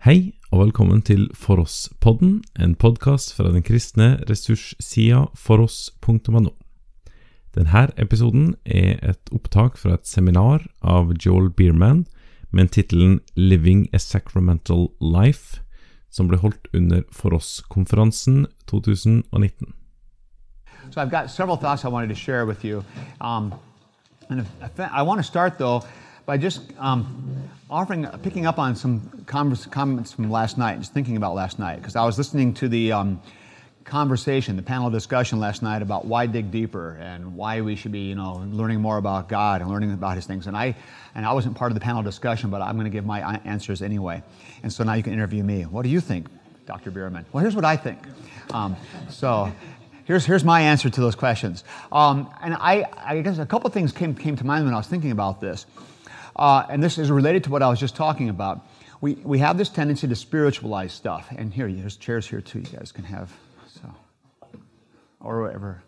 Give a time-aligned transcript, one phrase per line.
[0.00, 6.54] Hei og velkommen til For oss-podden, en podkast fra den kristne ressurssida foross.no.
[7.52, 12.06] Denne episoden er et opptak fra et seminar av Joel Bierman
[12.48, 15.60] med tittelen Living a Sacramental Life,
[16.08, 19.74] som ble holdt under For oss-konferansen 2019.
[20.88, 22.82] So I've got several thoughts I wanted to share with you.
[23.20, 23.52] Um,
[24.30, 24.46] and
[24.78, 25.84] I want to start though
[26.26, 31.16] by just um, offering, picking up on some converse, comments from last night, just thinking
[31.16, 33.20] about last night, because I was listening to the um,
[33.84, 38.00] conversation, the panel discussion last night about why dig deeper and why we should be,
[38.00, 40.46] you know, learning more about God and learning about His things.
[40.46, 40.76] And I,
[41.14, 43.82] and I wasn't part of the panel discussion, but I'm going to give my answers
[43.82, 44.22] anyway.
[44.62, 45.62] And so now you can interview me.
[45.62, 46.28] What do you think,
[46.66, 46.90] Dr.
[46.90, 47.26] Biermann?
[47.32, 47.98] Well, here's what I think.
[48.52, 48.76] Um,
[49.08, 49.52] so
[50.04, 51.64] here's, here's my answer to those questions.
[51.90, 54.86] Um, and I, I guess a couple things came, came to mind when I was
[54.86, 55.66] thinking about this.
[56.40, 58.66] Uh, and this is related to what I was just talking about.
[59.02, 61.28] We, we have this tendency to spiritualize stuff.
[61.36, 63.30] And here, there's chairs here too, you guys can have.
[63.68, 63.94] So,
[65.20, 65.82] or whatever.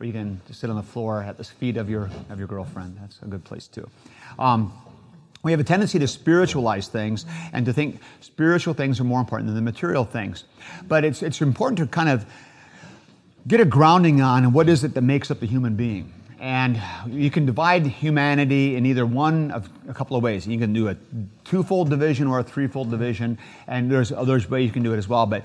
[0.00, 2.48] Or you can just sit on the floor at the feet of your, of your
[2.48, 2.96] girlfriend.
[3.00, 3.88] That's a good place too.
[4.38, 4.72] Um,
[5.42, 9.48] we have a tendency to spiritualize things and to think spiritual things are more important
[9.48, 10.44] than the material things.
[10.86, 12.24] But it's, it's important to kind of
[13.46, 16.14] get a grounding on what is it that makes up the human being.
[16.40, 20.46] And you can divide humanity in either one of a couple of ways.
[20.46, 20.96] You can do a
[21.44, 25.08] twofold division or a threefold division, and there's others ways you can do it as
[25.08, 25.26] well.
[25.26, 25.44] But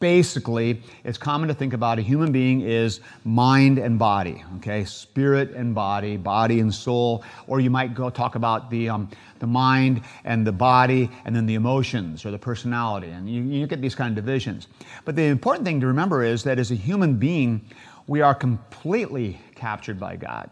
[0.00, 4.84] basically, it's common to think about a human being is mind and body, okay?
[4.84, 7.24] Spirit and body, body and soul.
[7.46, 11.46] Or you might go talk about the, um, the mind and the body and then
[11.46, 13.08] the emotions or the personality.
[13.08, 14.68] And you, you get these kind of divisions.
[15.04, 17.64] But the important thing to remember is that as a human being,
[18.06, 20.50] we are completely captured by God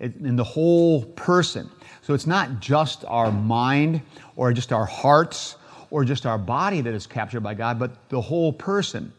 [0.00, 1.70] in the whole person.
[2.02, 4.02] So it's not just our mind
[4.36, 5.56] or just our hearts
[5.90, 9.12] or just our body that is captured by God, but the whole person.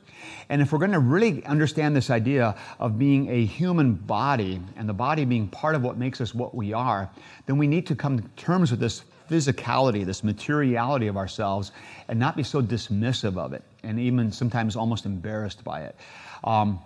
[0.50, 4.88] And if we're going to really understand this idea of being a human body and
[4.88, 7.10] the body being part of what makes us what we are,
[7.46, 11.72] then we need to come to terms with this physicality, this materiality of ourselves,
[12.08, 15.96] and not be so dismissive of it, and even sometimes almost embarrassed by it.
[16.44, 16.80] Um,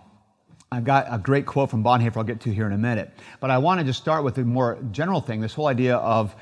[0.72, 3.12] I've got a great quote from Bonhoeffer I'll get to here in a minute.
[3.40, 6.36] But I want to just start with a more general thing this whole idea of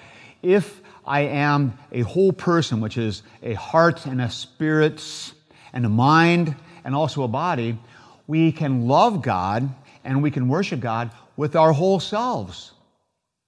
[0.44, 5.34] if I am a whole person, which is a heart and a spirit
[5.72, 7.80] and a mind and also a body,
[8.28, 9.74] we can love God
[10.04, 12.74] and we can worship God with our whole selves.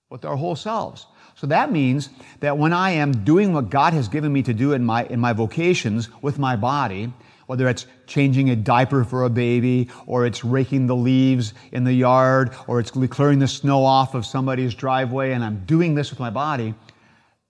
[0.10, 1.08] With our whole selves.
[1.36, 2.10] So that means
[2.40, 5.20] that when I am doing what God has given me to do in my, in
[5.20, 7.12] my vocations with my body,
[7.50, 11.92] whether it's changing a diaper for a baby, or it's raking the leaves in the
[11.92, 16.20] yard, or it's clearing the snow off of somebody's driveway, and I'm doing this with
[16.20, 16.76] my body,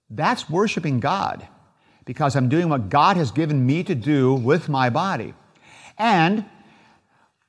[0.08, 1.46] that's worshiping God
[2.06, 5.34] because I'm doing what God has given me to do with my body.
[5.98, 6.46] And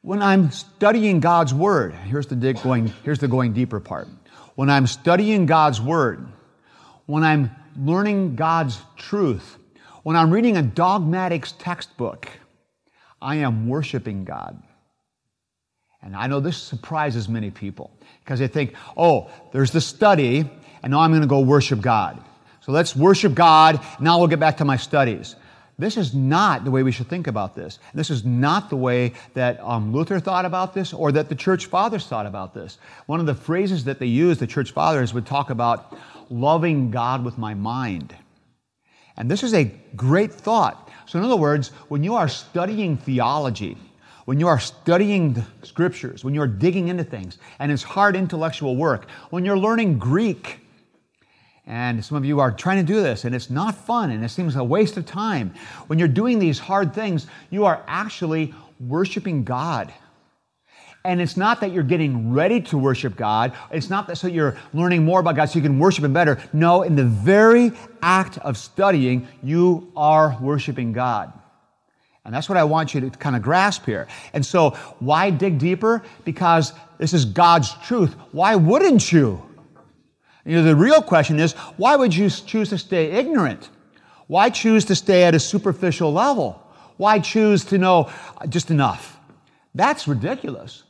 [0.01, 4.09] when I'm studying God's Word, here's the dig going, here's the going deeper part.
[4.56, 6.28] When I'm studying God's Word,
[7.06, 9.57] when I'm learning God's truth,
[10.03, 12.28] when I'm reading a dogmatics textbook,
[13.22, 14.62] I am worshiping God.
[16.02, 17.92] And I know this surprises many people
[18.24, 20.50] because they think, oh, there's the study,
[20.82, 22.24] and now I'm going to go worship God.
[22.62, 25.36] So let's worship God, now we'll get back to my studies.
[25.80, 27.80] This is not the way we should think about this.
[27.94, 31.66] This is not the way that um, Luther thought about this or that the church
[31.68, 32.78] fathers thought about this.
[33.08, 35.98] One of the phrases that they used, the church fathers would talk about
[36.30, 38.16] loving God with my mind.
[39.22, 43.76] And this is a great thought so, in other words, when you are studying theology,
[44.24, 48.78] when you are studying the scriptures, when you're digging into things, and it's hard intellectual
[48.78, 50.60] work, when you're learning Greek,
[51.68, 54.30] and some of you are trying to do this, and it's not fun, and it
[54.30, 55.54] seems a waste of time.
[55.88, 59.94] When you're doing these hard things, you are actually worshiping God.
[61.03, 63.53] And it's not that you're getting ready to worship God.
[63.72, 66.39] It's not that so you're learning more about God so you can worship Him better.
[66.53, 67.72] No, in the very
[68.03, 71.33] act of studying, you are worshiping God.
[72.24, 74.07] And that's what I want you to kind of grasp here.
[74.33, 76.03] And so, why dig deeper?
[76.24, 78.13] Because this is God's truth.
[78.31, 79.42] Why wouldn't you?
[80.45, 83.69] You know, the real question is why would you choose to stay ignorant?
[84.27, 86.62] Why choose to stay at a superficial level?
[86.97, 89.19] Why choose to know uh, just enough?
[89.74, 90.83] That's ridiculous.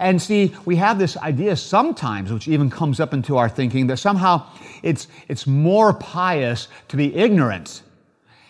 [0.00, 3.96] And see, we have this idea sometimes, which even comes up into our thinking, that
[3.96, 4.46] somehow
[4.82, 7.82] it's, it's more pious to be ignorant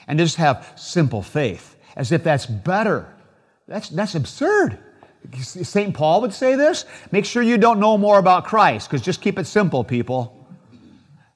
[0.07, 3.15] and just have simple faith, as if that's better.
[3.67, 4.79] That's, that's absurd.
[5.41, 5.95] St.
[5.95, 9.39] Paul would say this make sure you don't know more about Christ, because just keep
[9.39, 10.35] it simple, people.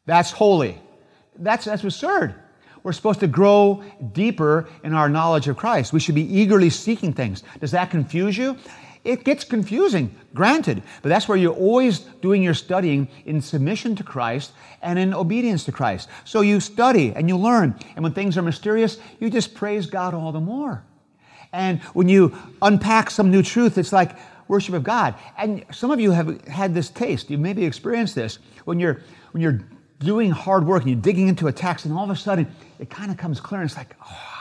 [0.06, 0.80] That's holy.
[1.38, 2.34] That's, that's absurd.
[2.82, 5.92] We're supposed to grow deeper in our knowledge of Christ.
[5.92, 7.44] We should be eagerly seeking things.
[7.60, 8.56] Does that confuse you?
[9.04, 14.04] It gets confusing, granted, but that's where you're always doing your studying in submission to
[14.04, 16.08] Christ and in obedience to Christ.
[16.24, 20.14] So you study and you learn, and when things are mysterious, you just praise God
[20.14, 20.84] all the more.
[21.52, 24.16] And when you unpack some new truth, it's like
[24.46, 25.16] worship of God.
[25.36, 27.28] And some of you have had this taste.
[27.28, 29.02] You maybe experienced this when you're
[29.32, 29.60] when you're
[29.98, 32.46] doing hard work and you're digging into a text, and all of a sudden
[32.78, 34.31] it kind of comes clear, and it's like, oh.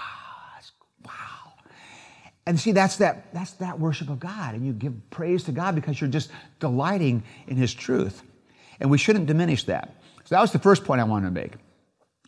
[2.45, 5.75] And see, that's that that's that worship of God, and you give praise to God
[5.75, 8.23] because you're just delighting in His truth,
[8.79, 9.95] and we shouldn't diminish that.
[10.25, 11.53] So that was the first point I wanted to make.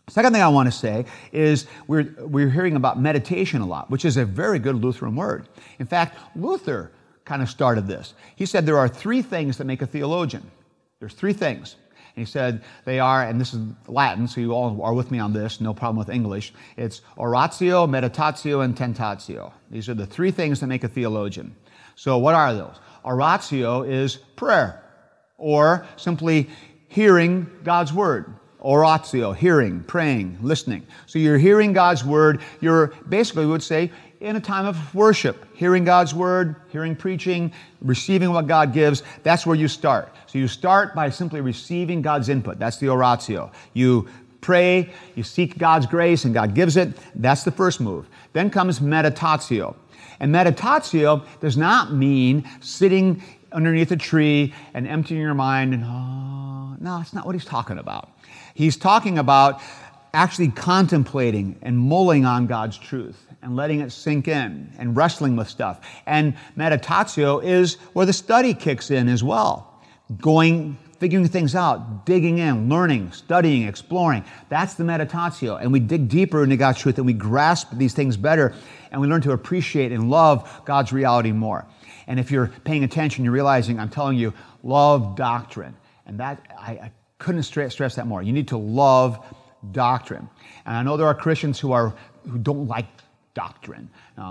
[0.09, 4.03] Second thing I want to say is we're, we're hearing about meditation a lot, which
[4.03, 5.47] is a very good Lutheran word.
[5.79, 6.91] In fact, Luther
[7.23, 8.13] kind of started this.
[8.35, 10.51] He said there are three things that make a theologian.
[10.99, 11.77] There's three things.
[12.15, 15.33] He said they are, and this is Latin, so you all are with me on
[15.33, 16.53] this, no problem with English.
[16.77, 19.51] It's oratio, meditatio, and tentatio.
[19.71, 21.55] These are the three things that make a theologian.
[21.95, 22.75] So what are those?
[23.03, 24.83] Oratio is prayer,
[25.37, 26.49] or simply
[26.87, 28.35] hearing God's word.
[28.63, 30.85] Oratio, hearing, praying, listening.
[31.05, 32.41] So you're hearing God's word.
[32.61, 37.51] You're basically, we would say, in a time of worship, hearing God's word, hearing preaching,
[37.81, 39.03] receiving what God gives.
[39.23, 40.15] That's where you start.
[40.27, 42.57] So you start by simply receiving God's input.
[42.57, 43.51] That's the oratio.
[43.73, 44.07] You
[44.39, 46.97] pray, you seek God's grace, and God gives it.
[47.15, 48.07] That's the first move.
[48.31, 49.75] Then comes meditatio.
[50.19, 53.21] And meditatio does not mean sitting
[53.53, 57.77] underneath a tree and emptying your mind and, oh, no, that's not what he's talking
[57.77, 58.09] about.
[58.53, 59.61] He's talking about
[60.13, 65.49] actually contemplating and mulling on God's truth and letting it sink in and wrestling with
[65.49, 65.81] stuff.
[66.05, 69.81] And meditatio is where the study kicks in as well.
[70.21, 74.23] Going, figuring things out, digging in, learning, studying, exploring.
[74.49, 75.59] That's the meditatio.
[75.59, 78.53] And we dig deeper into God's truth and we grasp these things better
[78.91, 81.65] and we learn to appreciate and love God's reality more.
[82.07, 84.33] And if you're paying attention, you're realizing I'm telling you,
[84.63, 85.75] love doctrine.
[86.05, 88.21] And that, I, I couldn't stress that more.
[88.21, 89.23] You need to love
[89.71, 90.29] doctrine.
[90.65, 91.93] And I know there are Christians who are
[92.29, 92.85] who don't like
[93.33, 93.89] doctrine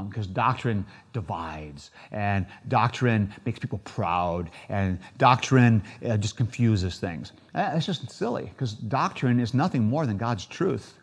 [0.09, 7.33] because um, doctrine divides and doctrine makes people proud and doctrine uh, just confuses things.
[7.53, 10.95] That's just silly because doctrine is nothing more than God's truth.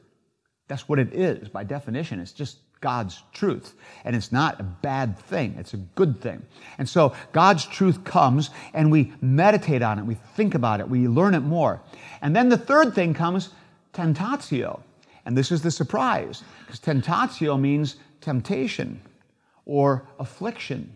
[0.68, 2.20] That's what it is by definition.
[2.20, 3.74] It's just God's truth.
[4.06, 6.46] And it's not a bad thing, it's a good thing.
[6.78, 11.08] And so God's truth comes and we meditate on it, we think about it, we
[11.08, 11.82] learn it more.
[12.22, 13.50] And then the third thing comes
[13.94, 14.82] tentatio.
[15.26, 19.02] And this is the surprise, because tentatio means temptation
[19.66, 20.92] or affliction.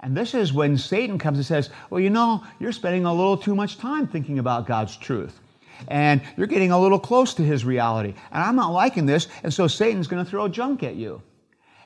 [0.00, 3.36] And this is when Satan comes and says, Well, you know, you're spending a little
[3.36, 5.41] too much time thinking about God's truth
[5.88, 8.14] and you're getting a little close to his reality.
[8.30, 11.22] And I'm not liking this, and so Satan's going to throw junk at you.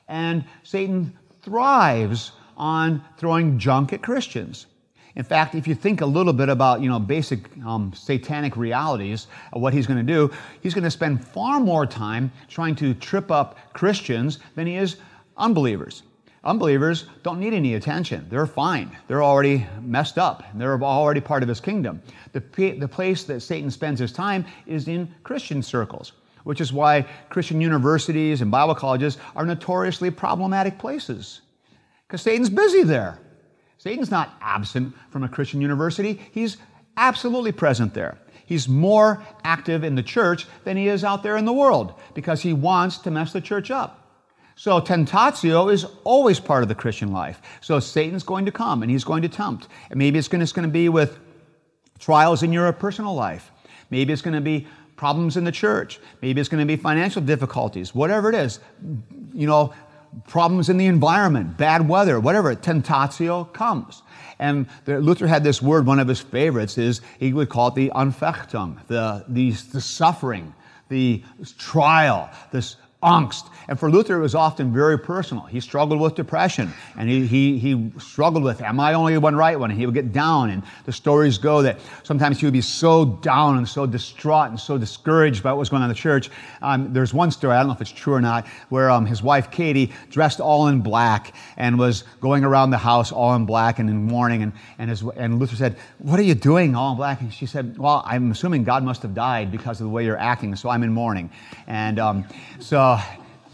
[0.07, 4.67] And Satan thrives on throwing junk at Christians.
[5.15, 9.27] In fact, if you think a little bit about you know basic um, satanic realities
[9.51, 12.93] of what he's going to do, he's going to spend far more time trying to
[12.93, 14.97] trip up Christians than he is
[15.35, 16.03] unbelievers.
[16.47, 18.25] Unbelievers don't need any attention.
[18.29, 18.95] They're fine.
[19.09, 20.45] They're already messed up.
[20.53, 22.01] They're already part of his kingdom.
[22.31, 22.39] The,
[22.79, 26.13] the place that Satan spends his time is in Christian circles,
[26.45, 31.41] which is why Christian universities and Bible colleges are notoriously problematic places.
[32.07, 33.19] Because Satan's busy there.
[33.77, 36.55] Satan's not absent from a Christian university, he's
[36.95, 38.17] absolutely present there.
[38.45, 42.41] He's more active in the church than he is out there in the world because
[42.41, 44.06] he wants to mess the church up.
[44.57, 47.39] So tentatio is always part of the Christian life.
[47.61, 49.67] So Satan's going to come and he's going to tempt.
[49.91, 51.19] And maybe it's going to, it's going to be with
[51.99, 53.51] trials in your personal life.
[53.91, 55.99] Maybe it's going to be problems in the church.
[56.23, 57.93] Maybe it's going to be financial difficulties.
[57.93, 58.59] Whatever it is,
[59.31, 59.75] you know,
[60.27, 64.01] problems in the environment, bad weather, whatever, tentatio comes.
[64.39, 67.91] And Luther had this word, one of his favorites is, he would call it the
[67.91, 70.55] Anfechtung, the, the, the suffering,
[70.89, 71.23] the
[71.59, 73.49] trial, this angst.
[73.67, 75.43] And for Luther, it was often very personal.
[75.43, 79.59] He struggled with depression, and he, he, he struggled with, am I only one right
[79.59, 79.69] one?
[79.69, 83.05] And he would get down, and the stories go that sometimes he would be so
[83.05, 86.31] down and so distraught and so discouraged by what was going on in the church.
[86.61, 89.21] Um, there's one story, I don't know if it's true or not, where um, his
[89.21, 93.79] wife Katie, dressed all in black, and was going around the house all in black
[93.79, 96.97] and in mourning, and, and, his, and Luther said, what are you doing all in
[96.97, 97.19] black?
[97.19, 100.17] And she said, well, I'm assuming God must have died because of the way you're
[100.17, 101.29] acting, so I'm in mourning.
[101.67, 102.25] And um,
[102.59, 102.86] so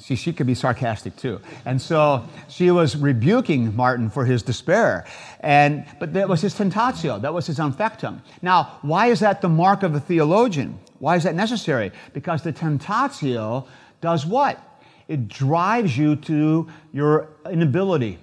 [0.04, 1.40] See, she could be sarcastic too.
[1.64, 5.06] And so she was rebuking Martin for his despair.
[5.40, 8.20] And, but that was his tentatio, that was his anfechtung.
[8.42, 10.78] Now, why is that the mark of a theologian?
[11.00, 11.94] Why is that necessary?
[12.12, 13.66] Because the tentatio
[14.02, 14.60] does what?
[15.08, 18.20] It drives you to your inability.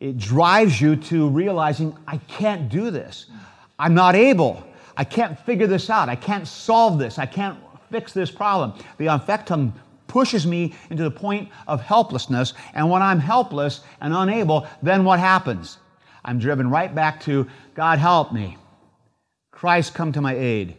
[0.00, 3.26] It drives you to realizing, I can't do this.
[3.78, 4.64] I'm not able.
[4.96, 6.08] I can't figure this out.
[6.08, 7.18] I can't solve this.
[7.18, 7.58] I can't
[7.90, 8.72] fix this problem.
[8.96, 9.72] The Anfechtung
[10.08, 12.54] pushes me into the point of helplessness.
[12.74, 15.78] And when I'm helpless and unable, then what happens?
[16.24, 18.56] I'm driven right back to God help me.
[19.52, 20.76] Christ come to my aid.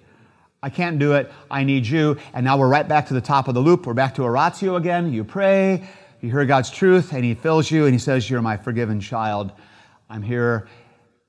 [0.62, 1.32] I can't do it.
[1.50, 2.18] I need you.
[2.34, 3.86] And now we're right back to the top of the loop.
[3.86, 5.14] We're back to oratio again.
[5.14, 5.88] You pray,
[6.22, 9.54] you hear God's truth, and He fills you, and He says, You're my forgiven child.
[10.10, 10.68] I'm here.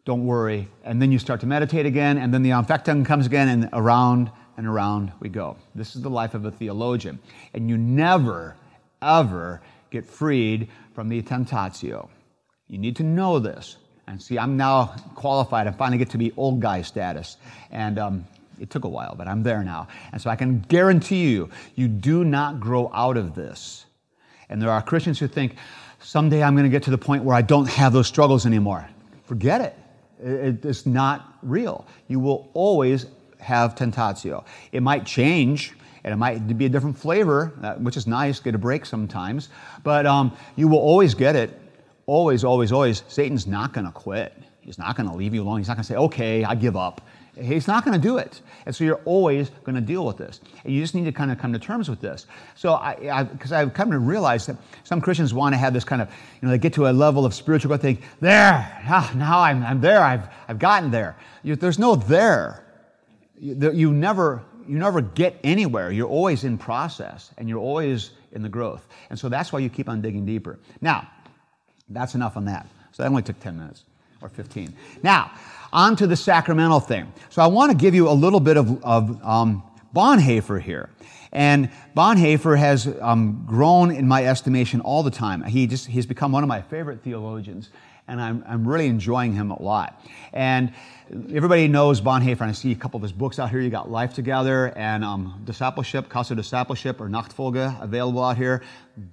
[0.04, 0.68] Don't worry.
[0.82, 4.32] And then you start to meditate again, and then the Anfechtung comes again, and around
[4.60, 5.56] and around we go.
[5.74, 7.18] This is the life of a theologian.
[7.54, 8.56] And you never,
[9.00, 12.10] ever get freed from the tentatio.
[12.68, 13.78] You need to know this.
[14.06, 15.66] And see, I'm now qualified.
[15.66, 17.38] I finally get to be old guy status.
[17.70, 18.26] And um,
[18.60, 19.88] it took a while, but I'm there now.
[20.12, 23.86] And so I can guarantee you, you do not grow out of this.
[24.50, 25.56] And there are Christians who think,
[26.00, 28.86] someday I'm going to get to the point where I don't have those struggles anymore.
[29.24, 30.64] Forget it.
[30.66, 31.86] It's not real.
[32.08, 33.06] You will always
[33.40, 34.44] have tentatio.
[34.72, 35.72] It might change,
[36.04, 39.48] and it might be a different flavor, uh, which is nice, get a break sometimes,
[39.82, 41.58] but um, you will always get it.
[42.06, 43.02] Always, always, always.
[43.08, 44.32] Satan's not going to quit.
[44.60, 45.58] He's not going to leave you alone.
[45.58, 47.00] He's not going to say, okay, I give up.
[47.40, 48.40] He's not going to do it.
[48.66, 50.40] And so you're always going to deal with this.
[50.64, 52.26] And you just need to kind of come to terms with this.
[52.54, 56.02] So I, because I've come to realize that some Christians want to have this kind
[56.02, 59.40] of, you know, they get to a level of spiritual growth, think, there, ah, now
[59.40, 61.16] I'm, I'm there, I've, I've gotten there.
[61.42, 62.64] You, there's no there.
[63.40, 65.90] You, never, you never get anywhere.
[65.90, 68.86] You're always in process and you're always in the growth.
[69.08, 70.58] And so that's why you keep on digging deeper.
[70.82, 71.10] Now,
[71.88, 72.68] that's enough on that.
[72.92, 73.84] So that only took 10 minutes
[74.20, 74.74] or 15.
[75.02, 75.32] Now,
[75.72, 77.10] on to the sacramental thing.
[77.30, 79.62] So I want to give you a little bit of, of um,
[79.94, 80.90] Bonhoeffer here.
[81.32, 85.42] And Bonhoeffer has um, grown in my estimation all the time.
[85.44, 87.70] He just, he's become one of my favorite theologians,
[88.10, 90.04] and I'm, I'm really enjoying him a lot.
[90.32, 90.72] And
[91.32, 93.60] everybody knows Bonhoeffer, I see a couple of his books out here.
[93.60, 98.62] You got Life Together and um, Discipleship, Cost of Discipleship, or Nachfolge available out here.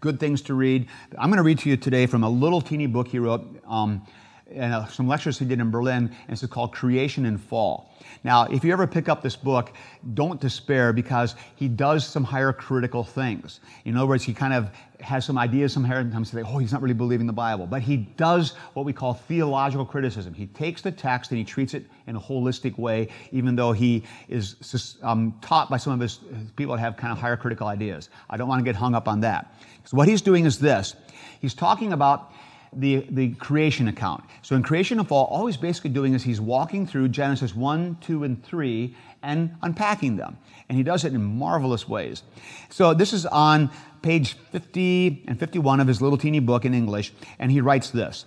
[0.02, 0.88] Good things to read.
[1.18, 3.46] I'm going to read to you today from a little teeny book he wrote.
[3.68, 4.06] Um,
[4.52, 7.94] and uh, some lectures he did in Berlin, and it's called Creation and Fall.
[8.24, 9.74] Now, if you ever pick up this book,
[10.14, 13.60] don't despair because he does some higher critical things.
[13.86, 16.82] In other words, he kind of has some ideas, some times say, oh, he's not
[16.82, 17.68] really believing the Bible.
[17.68, 20.34] But he does what we call theological criticism.
[20.34, 24.04] He takes the text and he treats it in a holistic way, even though he
[24.28, 26.20] is um, taught by some of his
[26.56, 28.10] people that have kind of higher critical ideas.
[28.30, 29.56] I don't want to get hung up on that.
[29.86, 30.96] So what he's doing is this.
[31.40, 32.32] He's talking about
[32.74, 34.24] the, the creation account.
[34.42, 37.98] So in creation and fall, all he's basically doing is he's walking through Genesis 1,
[38.02, 40.38] 2, and 3 and unpacking them.
[40.70, 42.24] And he does it in marvelous ways.
[42.70, 43.72] So this is on
[44.08, 48.26] page 50 and 51 of his little teeny book in English, and he writes this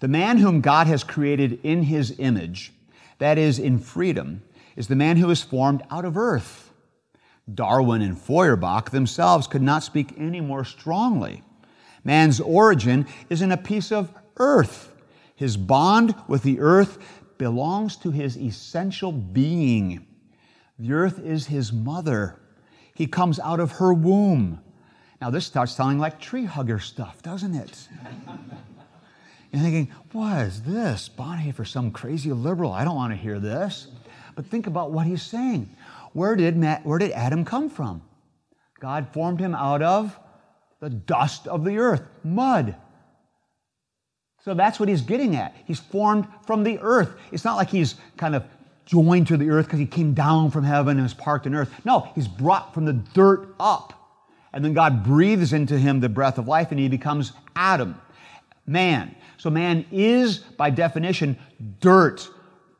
[0.00, 2.72] The man whom God has created in his image,
[3.18, 4.42] that is, in freedom,
[4.74, 6.72] is the man who is formed out of earth.
[7.54, 11.44] Darwin and Feuerbach themselves could not speak any more strongly.
[12.02, 14.92] Man's origin is in a piece of earth.
[15.36, 16.98] His bond with the earth
[17.38, 20.04] belongs to his essential being.
[20.76, 22.40] The earth is his mother.
[22.96, 24.60] He comes out of her womb.
[25.20, 27.88] Now, this starts sounding like tree hugger stuff, doesn't it?
[29.52, 31.08] You're thinking, what is this?
[31.08, 32.72] Bonhoeffer, some crazy liberal.
[32.72, 33.88] I don't want to hear this.
[34.34, 35.68] But think about what he's saying.
[36.12, 38.02] Where did, Matt, where did Adam come from?
[38.80, 40.18] God formed him out of
[40.80, 42.76] the dust of the earth, mud.
[44.44, 45.54] So that's what he's getting at.
[45.66, 47.10] He's formed from the earth.
[47.32, 48.44] It's not like he's kind of
[48.86, 51.70] joined to the earth because he came down from heaven and was parked in earth.
[51.84, 53.92] No, he's brought from the dirt up.
[54.52, 58.00] And then God breathes into him the breath of life and he becomes Adam,
[58.66, 59.14] man.
[59.36, 61.36] So man is, by definition,
[61.80, 62.30] dirt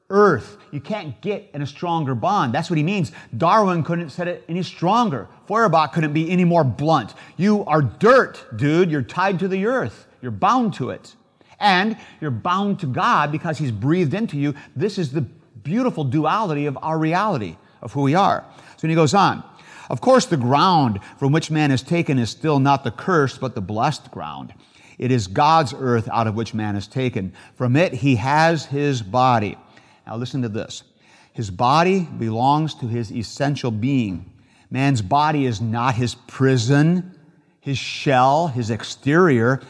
[0.08, 0.56] earth.
[0.70, 2.54] You can't get in a stronger bond.
[2.54, 3.12] That's what he means.
[3.36, 5.28] Darwin couldn't said it any stronger.
[5.46, 7.14] Feuerbach couldn't be any more blunt.
[7.36, 8.90] You are dirt, dude.
[8.90, 10.06] You're tied to the earth.
[10.22, 11.14] You're bound to it.
[11.58, 14.54] And you're bound to God because he's breathed into you.
[14.74, 15.26] This is the
[15.66, 18.44] beautiful duality of our reality, of who we are.
[18.76, 19.42] So he goes on.
[19.90, 23.54] Of course, the ground from which man is taken is still not the cursed, but
[23.54, 24.54] the blessed ground.
[24.98, 27.32] It is God's earth out of which man is taken.
[27.56, 29.58] From it he has his body.
[30.06, 30.84] Now listen to this.
[31.32, 34.32] His body belongs to his essential being.
[34.70, 37.14] Man's body is not his prison,
[37.60, 39.60] his shell, his exterior,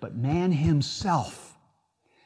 [0.00, 1.56] but man himself.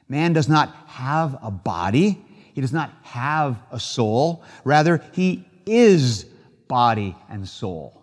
[0.08, 2.24] Man does not have a body.
[2.54, 4.44] He does not have a soul.
[4.64, 6.26] Rather, he is
[6.70, 8.00] body, and soul.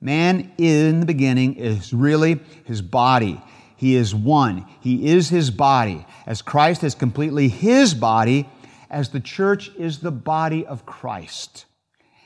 [0.00, 3.40] Man in the beginning is really his body.
[3.76, 4.64] He is one.
[4.80, 6.06] He is his body.
[6.26, 8.48] As Christ is completely his body,
[8.88, 11.66] as the church is the body of Christ.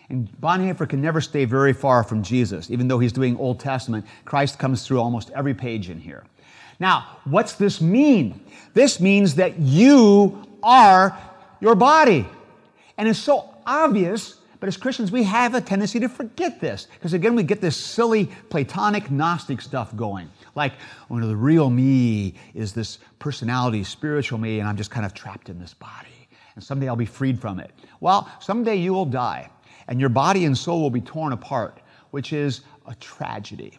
[0.09, 2.71] And Bonhoeffer can never stay very far from Jesus.
[2.71, 6.23] Even though he's doing Old Testament, Christ comes through almost every page in here.
[6.79, 8.41] Now, what's this mean?
[8.73, 11.19] This means that you are
[11.61, 12.27] your body.
[12.99, 16.89] And it's so obvious, but as Christians, we have a tendency to forget this.
[16.95, 20.31] Because again, we get this silly Platonic Gnostic stuff going.
[20.55, 20.73] Like,
[21.11, 25.49] oh, the real me is this personality, spiritual me, and I'm just kind of trapped
[25.49, 26.29] in this body.
[26.55, 27.71] And someday I'll be freed from it.
[28.01, 29.51] Well, someday you will die,
[29.89, 31.81] and your body and soul will be torn apart,
[32.13, 33.79] which is a tragedy.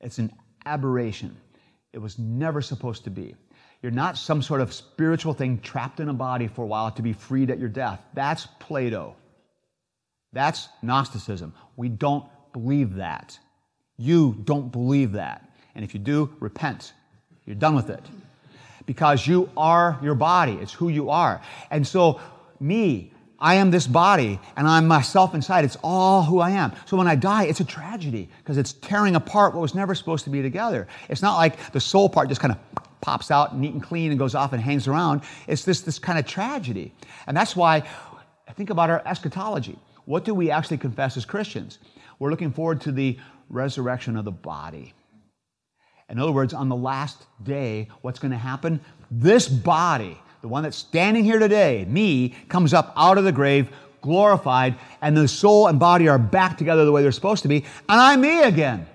[0.00, 0.32] It's an
[0.66, 1.36] aberration.
[1.92, 3.34] It was never supposed to be.
[3.82, 7.02] You're not some sort of spiritual thing trapped in a body for a while to
[7.02, 8.00] be freed at your death.
[8.12, 9.16] That's Plato.
[10.32, 11.54] That's Gnosticism.
[11.76, 13.38] We don't believe that.
[13.96, 15.50] You don't believe that.
[15.74, 16.92] And if you do, repent.
[17.46, 18.04] You're done with it.
[18.86, 21.40] Because you are your body, it's who you are.
[21.70, 22.20] And so,
[22.58, 25.64] me, I am this body and I'm myself inside.
[25.64, 26.72] It's all who I am.
[26.84, 30.24] So when I die, it's a tragedy because it's tearing apart what was never supposed
[30.24, 30.86] to be together.
[31.08, 34.18] It's not like the soul part just kind of pops out neat and clean and
[34.18, 35.22] goes off and hangs around.
[35.46, 36.92] It's this, this kind of tragedy.
[37.26, 37.82] And that's why
[38.48, 39.78] I think about our eschatology.
[40.04, 41.78] What do we actually confess as Christians?
[42.18, 44.92] We're looking forward to the resurrection of the body.
[46.08, 48.80] In other words, on the last day, what's going to happen?
[49.10, 53.70] This body, the one that's standing here today, me, comes up out of the grave,
[54.00, 57.64] glorified, and the soul and body are back together the way they're supposed to be,
[57.88, 58.86] and I'm me again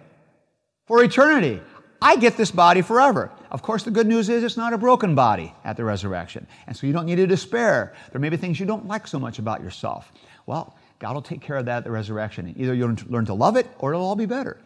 [0.87, 1.61] for eternity.
[2.01, 3.31] I get this body forever.
[3.55, 6.45] Of course, the good news is it's not a broken body at the resurrection.
[6.67, 7.93] And so you don't need to despair.
[8.11, 10.11] There may be things you don't like so much about yourself.
[10.45, 12.53] Well, God will take care of that at the resurrection.
[12.57, 14.59] Either you'll learn to love it or it'll all be better.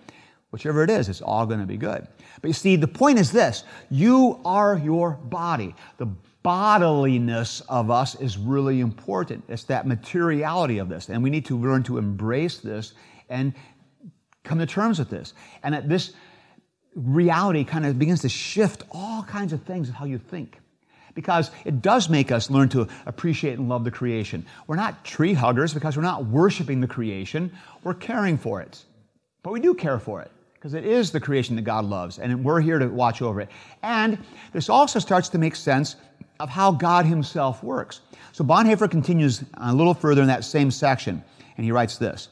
[0.49, 2.07] Whichever it is, it's all going to be good.
[2.41, 5.75] But you see, the point is this you are your body.
[5.97, 6.07] The
[6.43, 9.43] bodiliness of us is really important.
[9.49, 11.09] It's that materiality of this.
[11.09, 12.95] And we need to learn to embrace this
[13.29, 13.53] and
[14.43, 15.35] come to terms with this.
[15.61, 16.13] And at this
[16.99, 20.59] reality kind of begins to shift all kinds of things of how you think.
[21.15, 24.45] Because it does make us learn to appreciate and love the creation.
[24.67, 27.51] We're not tree huggers because we're not worshiping the creation,
[27.83, 28.83] we're caring for it.
[29.43, 32.43] But we do care for it because it is the creation that God loves, and
[32.43, 33.49] we're here to watch over it.
[33.81, 34.17] And
[34.51, 35.95] this also starts to make sense
[36.39, 38.01] of how God Himself works.
[38.33, 41.23] So Bonhoeffer continues a little further in that same section,
[41.55, 42.27] and he writes this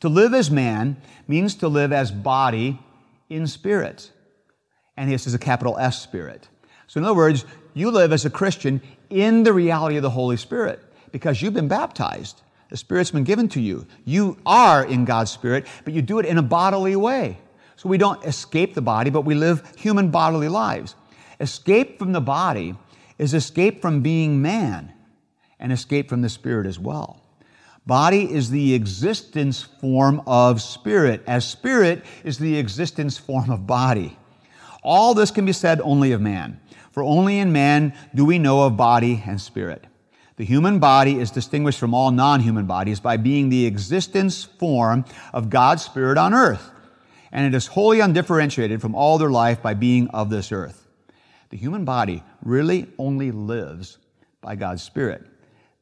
[0.00, 2.78] To live as man means to live as body
[3.28, 4.10] in spirit.
[4.96, 6.48] And this is a capital S spirit.
[6.86, 10.36] So, in other words, you live as a Christian in the reality of the Holy
[10.36, 12.42] Spirit because you've been baptized.
[12.70, 13.86] The Spirit's been given to you.
[14.04, 17.38] You are in God's Spirit, but you do it in a bodily way.
[17.76, 20.94] So we don't escape the body, but we live human bodily lives.
[21.38, 22.74] Escape from the body
[23.18, 24.92] is escape from being man
[25.58, 27.20] and escape from the Spirit as well.
[27.86, 34.18] Body is the existence form of spirit, as spirit is the existence form of body.
[34.82, 38.64] All this can be said only of man, for only in man do we know
[38.64, 39.84] of body and spirit.
[40.34, 45.04] The human body is distinguished from all non human bodies by being the existence form
[45.32, 46.70] of God's Spirit on earth,
[47.30, 50.88] and it is wholly undifferentiated from all their life by being of this earth.
[51.50, 53.98] The human body really only lives
[54.40, 55.24] by God's Spirit.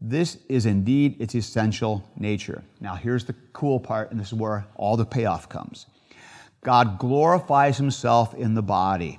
[0.00, 2.62] This is indeed its essential nature.
[2.80, 5.86] Now, here's the cool part, and this is where all the payoff comes.
[6.62, 9.18] God glorifies himself in the body,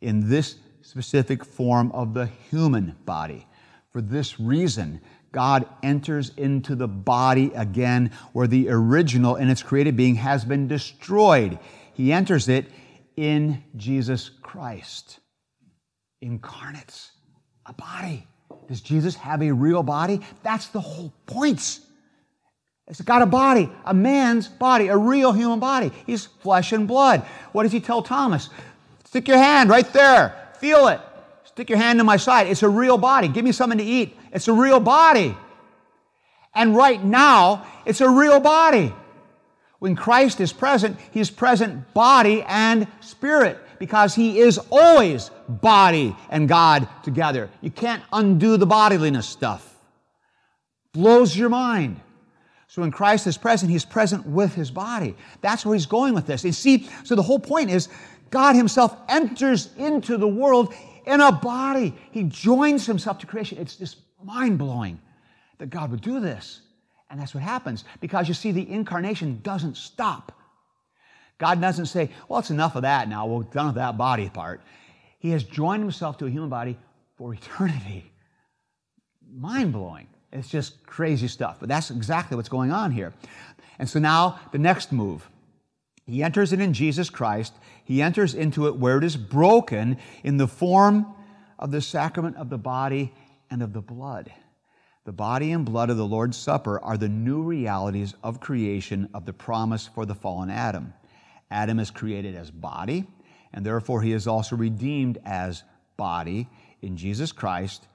[0.00, 3.46] in this specific form of the human body.
[3.90, 5.00] For this reason,
[5.32, 10.68] God enters into the body again where the original in its created being has been
[10.68, 11.58] destroyed.
[11.94, 12.66] He enters it
[13.16, 15.20] in Jesus Christ,
[16.20, 17.12] incarnates
[17.64, 18.26] a body.
[18.68, 20.20] Does Jesus have a real body?
[20.42, 21.80] That's the whole point.
[22.88, 25.90] It's got a body, a man's body, a real human body.
[26.06, 27.22] He's flesh and blood.
[27.52, 28.48] What does he tell Thomas?
[29.04, 30.50] Stick your hand right there.
[30.60, 31.00] Feel it.
[31.44, 32.46] Stick your hand in my side.
[32.46, 33.28] It's a real body.
[33.28, 34.16] Give me something to eat.
[34.32, 35.36] It's a real body.
[36.54, 38.92] And right now, it's a real body.
[39.78, 46.48] When Christ is present, He's present body and spirit because He is always body and
[46.48, 47.50] God together.
[47.60, 49.74] You can't undo the bodiliness stuff.
[50.92, 52.00] Blows your mind.
[52.68, 55.16] So when Christ is present, He's present with His body.
[55.40, 56.44] That's where He's going with this.
[56.44, 57.88] You see, so the whole point is
[58.30, 60.74] God Himself enters into the world
[61.06, 61.94] in a body.
[62.10, 63.58] He joins Himself to creation.
[63.58, 65.00] It's just mind blowing
[65.58, 66.62] that God would do this.
[67.10, 70.32] And that's what happens because you see, the incarnation doesn't stop.
[71.38, 73.26] God doesn't say, well, it's enough of that now.
[73.26, 74.62] We're done with that body part.
[75.18, 76.78] He has joined himself to a human body
[77.16, 78.10] for eternity.
[79.34, 80.06] Mind blowing.
[80.32, 81.58] It's just crazy stuff.
[81.60, 83.12] But that's exactly what's going on here.
[83.78, 85.28] And so now the next move.
[86.06, 87.52] He enters it in Jesus Christ.
[87.84, 91.06] He enters into it where it is broken in the form
[91.58, 93.12] of the sacrament of the body
[93.50, 94.32] and of the blood.
[95.04, 99.24] The body and blood of the Lord's Supper are the new realities of creation of
[99.24, 100.92] the promise for the fallen Adam.
[101.50, 103.06] Adam is created as body,
[103.52, 105.62] and therefore he is also redeemed as
[105.96, 106.48] body
[106.82, 107.86] in Jesus Christ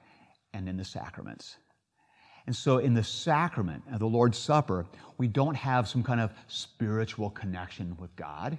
[0.52, 1.56] and in the sacraments.
[2.46, 4.86] And so, in the sacrament of the Lord's Supper,
[5.16, 8.58] we don't have some kind of spiritual connection with God.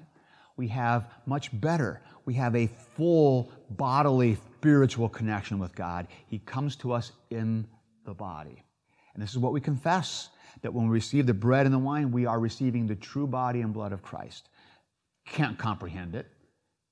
[0.55, 2.01] We have much better.
[2.25, 6.07] We have a full bodily spiritual connection with God.
[6.27, 7.67] He comes to us in
[8.05, 8.63] the body.
[9.13, 10.29] And this is what we confess
[10.61, 13.61] that when we receive the bread and the wine, we are receiving the true body
[13.61, 14.49] and blood of Christ.
[15.25, 16.27] Can't comprehend it,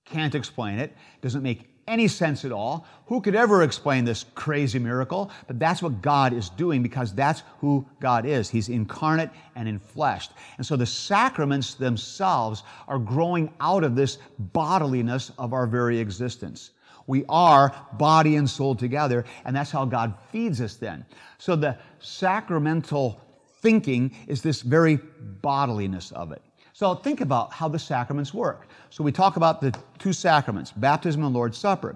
[0.05, 2.87] can't explain it, doesn't make any sense at all.
[3.07, 5.31] Who could ever explain this crazy miracle?
[5.47, 8.49] But that's what God is doing because that's who God is.
[8.49, 10.29] He's incarnate and infleshed.
[10.57, 14.19] And so the sacraments themselves are growing out of this
[14.53, 16.71] bodiliness of our very existence.
[17.07, 21.05] We are body and soul together, and that's how God feeds us then.
[21.39, 23.19] So the sacramental
[23.61, 24.97] thinking is this very
[25.41, 26.41] bodiliness of it.
[26.81, 28.67] So think about how the sacraments work.
[28.89, 31.95] So we talk about the two sacraments, baptism and Lord's Supper.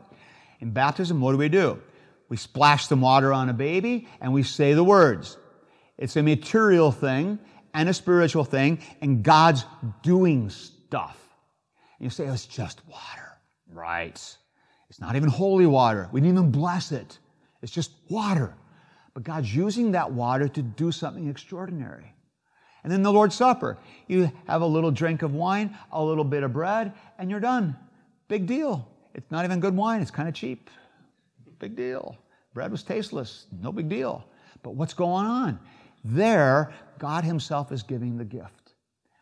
[0.60, 1.82] In baptism, what do we do?
[2.30, 5.38] We splash some water on a baby and we say the words.
[5.98, 7.40] It's a material thing
[7.74, 9.66] and a spiritual thing, and God's
[10.04, 11.18] doing stuff.
[11.98, 13.40] And you say, oh, it's just water.
[13.74, 14.22] Right.
[14.92, 16.10] It's not even holy water.
[16.12, 17.18] We didn't even bless it.
[17.64, 18.54] It's just water.
[19.16, 22.15] But God's using that water to do something extraordinary.
[22.86, 23.80] And then the Lord's Supper.
[24.06, 27.76] You have a little drink of wine, a little bit of bread, and you're done.
[28.28, 28.88] Big deal.
[29.16, 30.70] It's not even good wine, it's kind of cheap.
[31.58, 32.16] Big deal.
[32.54, 34.24] Bread was tasteless, no big deal.
[34.62, 35.60] But what's going on?
[36.04, 38.74] There, God Himself is giving the gift.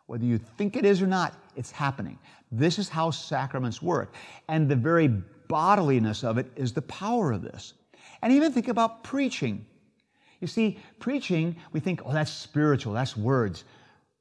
[0.08, 2.20] Whether you think it is or not, it's happening.
[2.52, 4.14] This is how sacraments work.
[4.50, 5.08] And the very
[5.48, 7.76] bodiliness of it is the power of this.
[8.22, 9.66] And even think about preaching.
[10.44, 13.64] You see, preaching, we think, oh, that's spiritual, that's words.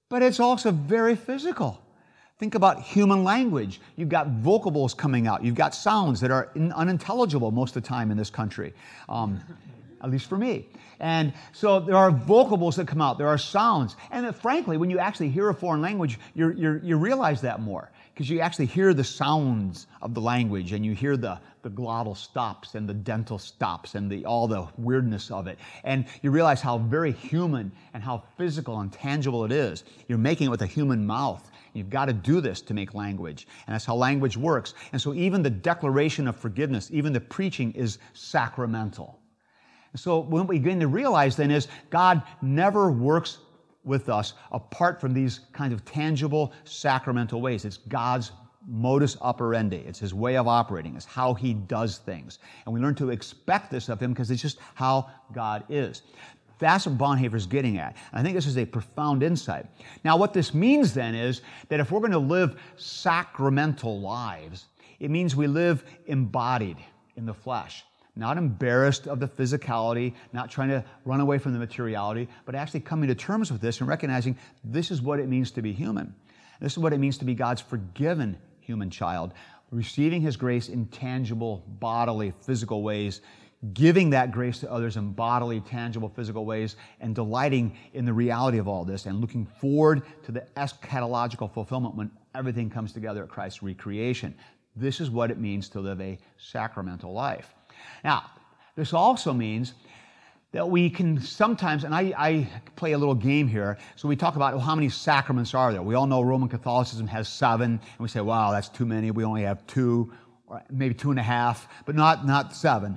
[0.08, 1.82] But it's also very physical.
[2.38, 3.80] Think about human language.
[3.96, 5.42] You've got vocables coming out.
[5.42, 8.72] You've got sounds that are unintelligible most of the time in this country,
[9.08, 9.40] um,
[10.00, 10.68] at least for me.
[11.00, 13.18] And so there are vocables that come out.
[13.18, 13.96] There are sounds.
[14.12, 16.52] And uh, frankly, when you actually hear a foreign language, you
[16.85, 20.94] you realize that more because you actually hear the sounds of the language and you
[20.94, 25.46] hear the, the glottal stops and the dental stops and the, all the weirdness of
[25.46, 25.59] it.
[25.85, 29.85] And you realize how very human and how physical and tangible it is.
[30.09, 31.51] You're making it with a human mouth.
[31.72, 33.46] You've got to do this to make language.
[33.66, 34.75] And that's how language works.
[34.92, 39.18] And so even the declaration of forgiveness, even the preaching is sacramental.
[39.92, 43.38] And so what we begin to realize then is God never works
[43.85, 47.64] with us apart from these kinds of tangible sacramental ways.
[47.64, 48.33] It's God's
[48.66, 49.77] modus operandi.
[49.77, 50.96] It's his way of operating.
[50.96, 52.38] It's how he does things.
[52.64, 56.03] And we learn to expect this of him because it's just how God is.
[56.59, 57.96] That's what Bonhoeffer's getting at.
[58.12, 59.66] And I think this is a profound insight.
[60.05, 64.66] Now, what this means then is that if we're going to live sacramental lives,
[65.01, 66.77] it means we live embodied
[67.16, 71.59] in the flesh not embarrassed of the physicality, not trying to run away from the
[71.59, 75.51] materiality, but actually coming to terms with this and recognizing this is what it means
[75.51, 76.14] to be human.
[76.61, 79.33] This is what it means to be God's forgiven human child,
[79.70, 83.20] receiving His grace in tangible, bodily, physical ways,
[83.75, 88.59] giving that grace to others in bodily, tangible, physical ways, and delighting in the reality
[88.59, 93.29] of all this and looking forward to the eschatological fulfillment when everything comes together at
[93.29, 94.35] Christ's recreation.
[94.75, 97.55] This is what it means to live a sacramental life.
[98.03, 98.31] Now,
[98.75, 99.75] this also means
[100.52, 103.78] that we can sometimes, and I, I, play a little game here.
[103.96, 105.82] So we talk about well, how many sacraments are there.
[105.82, 109.10] We all know Roman Catholicism has seven, and we say, wow, that's too many.
[109.10, 110.12] We only have two,
[110.46, 112.96] or maybe two and a half, but not, not seven.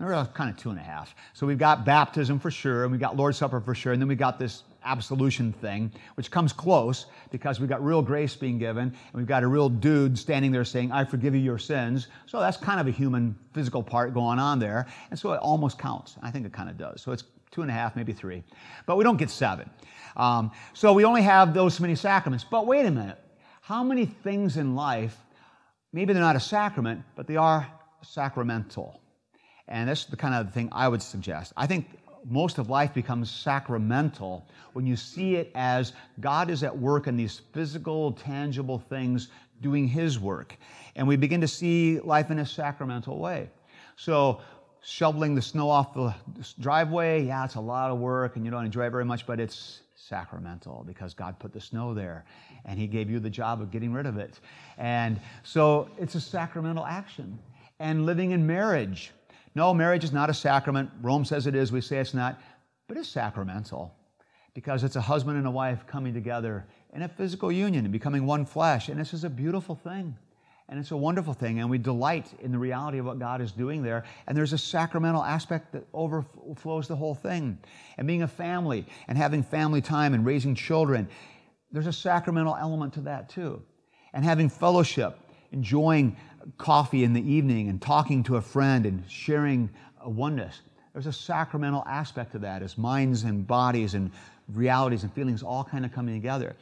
[0.00, 1.14] They're kind of two and a half.
[1.34, 4.08] So we've got baptism for sure, and we've got Lord's Supper for sure, and then
[4.08, 8.88] we've got this absolution thing, which comes close because we've got real grace being given,
[8.88, 12.08] and we've got a real dude standing there saying, I forgive you your sins.
[12.26, 14.86] So that's kind of a human physical part going on there.
[15.10, 16.16] And so it almost counts.
[16.22, 17.00] I think it kind of does.
[17.00, 18.42] So it's two and a half, maybe three.
[18.86, 19.70] But we don't get seven.
[20.16, 22.44] Um, so we only have those many sacraments.
[22.44, 23.18] But wait a minute.
[23.60, 25.16] How many things in life,
[25.92, 27.66] maybe they're not a sacrament, but they are
[28.02, 29.00] sacramental?
[29.68, 31.52] And that's the kind of thing I would suggest.
[31.56, 31.86] I think
[32.28, 37.16] most of life becomes sacramental when you see it as God is at work in
[37.16, 39.28] these physical, tangible things
[39.60, 40.56] doing His work.
[40.96, 43.48] And we begin to see life in a sacramental way.
[43.96, 44.40] So,
[44.84, 46.14] shoveling the snow off the
[46.58, 49.38] driveway, yeah, it's a lot of work and you don't enjoy it very much, but
[49.38, 52.24] it's sacramental because God put the snow there
[52.64, 54.40] and He gave you the job of getting rid of it.
[54.78, 57.38] And so it's a sacramental action.
[57.78, 59.12] And living in marriage.
[59.54, 60.90] No, marriage is not a sacrament.
[61.02, 62.40] Rome says it is, we say it's not,
[62.88, 63.94] but it's sacramental
[64.54, 68.26] because it's a husband and a wife coming together in a physical union and becoming
[68.26, 68.88] one flesh.
[68.88, 70.16] And this is a beautiful thing.
[70.68, 73.52] And it's a wonderful thing, and we delight in the reality of what God is
[73.52, 74.04] doing there.
[74.26, 77.58] And there's a sacramental aspect that overflows the whole thing.
[77.98, 81.08] And being a family and having family time and raising children,
[81.72, 83.60] there's a sacramental element to that too.
[84.14, 85.18] And having fellowship,
[85.50, 86.16] enjoying
[86.58, 90.62] coffee in the evening and talking to a friend and sharing a oneness.
[90.92, 94.10] There's a sacramental aspect to that as minds and bodies and
[94.52, 96.54] realities and feelings all kind of coming together.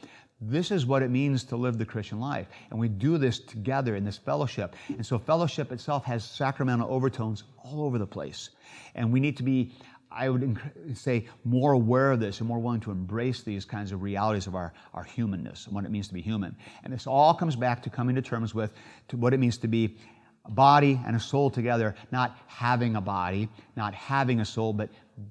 [0.43, 2.47] This is what it means to live the Christian life.
[2.71, 4.75] And we do this together in this fellowship.
[4.87, 8.49] And so, fellowship itself has sacramental overtones all over the place.
[8.95, 9.71] And we need to be,
[10.11, 10.57] I would
[10.93, 14.55] say, more aware of this and more willing to embrace these kinds of realities of
[14.55, 16.55] our, our humanness and what it means to be human.
[16.83, 18.73] And this all comes back to coming to terms with
[19.07, 19.97] to what it means to be
[20.45, 24.89] a body and a soul together, not having a body, not having a soul, but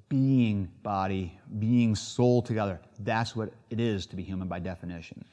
[0.09, 2.79] being body, being soul together.
[2.99, 5.23] That's what it is to be human by definition.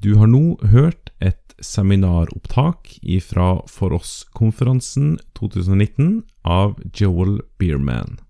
[0.00, 8.29] Du har nå hørt et seminaropptak fra For oss-konferansen 2019 av Joel Biermann.